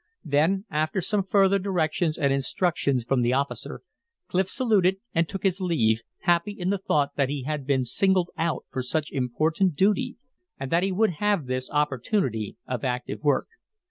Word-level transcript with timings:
Then 0.25 0.65
after 0.71 0.99
some 0.99 1.21
further 1.21 1.59
directions 1.59 2.17
and 2.17 2.33
instructions 2.33 3.03
from 3.03 3.21
the 3.21 3.33
officer, 3.33 3.81
Clif 4.29 4.49
saluted 4.49 4.97
and 5.13 5.29
took 5.29 5.43
his 5.43 5.61
leave, 5.61 6.01
happy 6.21 6.53
in 6.53 6.71
the 6.71 6.79
thought 6.79 7.15
that 7.17 7.29
he 7.29 7.43
had 7.43 7.67
been 7.67 7.83
singled 7.85 8.31
out 8.35 8.65
for 8.71 8.81
such 8.81 9.11
important 9.11 9.75
duty 9.75 10.17
and 10.59 10.71
that 10.71 10.81
he 10.81 10.91
would 10.91 11.11
have 11.21 11.45
this 11.45 11.69
opportunity 11.69 12.57
of 12.65 12.83
active 12.83 13.21
work. 13.23 13.45